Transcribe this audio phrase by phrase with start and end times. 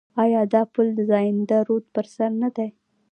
[0.23, 2.67] آیا دا پل د زاینده رود پر سر نه دی؟